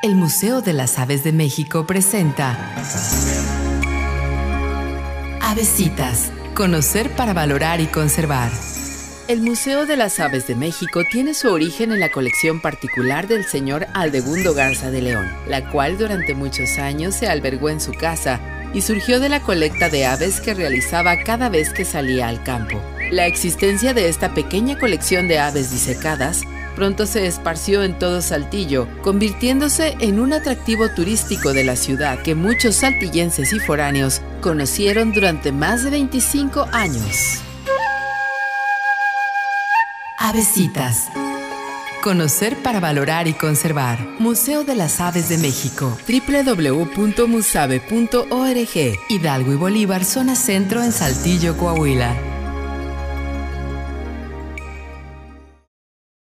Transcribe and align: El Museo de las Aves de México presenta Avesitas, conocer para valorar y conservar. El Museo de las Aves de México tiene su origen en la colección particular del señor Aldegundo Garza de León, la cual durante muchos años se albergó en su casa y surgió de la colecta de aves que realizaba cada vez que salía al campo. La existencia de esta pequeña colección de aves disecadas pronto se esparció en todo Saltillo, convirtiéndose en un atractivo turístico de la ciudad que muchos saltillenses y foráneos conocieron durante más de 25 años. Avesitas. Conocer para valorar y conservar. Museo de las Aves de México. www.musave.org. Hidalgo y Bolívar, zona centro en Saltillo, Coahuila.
El 0.00 0.14
Museo 0.14 0.62
de 0.62 0.74
las 0.74 0.96
Aves 1.00 1.24
de 1.24 1.32
México 1.32 1.84
presenta 1.84 2.56
Avesitas, 5.42 6.30
conocer 6.54 7.10
para 7.16 7.34
valorar 7.34 7.80
y 7.80 7.86
conservar. 7.86 8.52
El 9.26 9.40
Museo 9.40 9.86
de 9.86 9.96
las 9.96 10.20
Aves 10.20 10.46
de 10.46 10.54
México 10.54 11.02
tiene 11.10 11.34
su 11.34 11.48
origen 11.48 11.90
en 11.90 11.98
la 11.98 12.12
colección 12.12 12.60
particular 12.60 13.26
del 13.26 13.44
señor 13.44 13.88
Aldegundo 13.92 14.54
Garza 14.54 14.92
de 14.92 15.02
León, 15.02 15.28
la 15.48 15.68
cual 15.68 15.98
durante 15.98 16.32
muchos 16.36 16.78
años 16.78 17.16
se 17.16 17.26
albergó 17.26 17.68
en 17.68 17.80
su 17.80 17.90
casa 17.90 18.40
y 18.72 18.82
surgió 18.82 19.18
de 19.18 19.30
la 19.30 19.40
colecta 19.40 19.88
de 19.88 20.06
aves 20.06 20.40
que 20.40 20.54
realizaba 20.54 21.24
cada 21.24 21.48
vez 21.48 21.72
que 21.72 21.84
salía 21.84 22.28
al 22.28 22.44
campo. 22.44 22.80
La 23.10 23.26
existencia 23.26 23.94
de 23.94 24.08
esta 24.08 24.34
pequeña 24.34 24.78
colección 24.78 25.28
de 25.28 25.38
aves 25.38 25.70
disecadas 25.70 26.42
pronto 26.76 27.06
se 27.06 27.26
esparció 27.26 27.82
en 27.82 27.98
todo 27.98 28.22
Saltillo, 28.22 28.86
convirtiéndose 29.02 29.96
en 29.98 30.20
un 30.20 30.32
atractivo 30.32 30.88
turístico 30.90 31.52
de 31.52 31.64
la 31.64 31.74
ciudad 31.74 32.22
que 32.22 32.36
muchos 32.36 32.76
saltillenses 32.76 33.52
y 33.52 33.58
foráneos 33.58 34.22
conocieron 34.40 35.12
durante 35.12 35.50
más 35.50 35.82
de 35.82 35.90
25 35.90 36.68
años. 36.70 37.40
Avesitas. 40.18 41.08
Conocer 42.02 42.62
para 42.62 42.78
valorar 42.78 43.26
y 43.26 43.32
conservar. 43.32 43.98
Museo 44.20 44.62
de 44.62 44.76
las 44.76 45.00
Aves 45.00 45.28
de 45.28 45.38
México. 45.38 45.98
www.musave.org. 46.06 48.98
Hidalgo 49.08 49.52
y 49.52 49.56
Bolívar, 49.56 50.04
zona 50.04 50.36
centro 50.36 50.80
en 50.82 50.92
Saltillo, 50.92 51.56
Coahuila. 51.56 52.27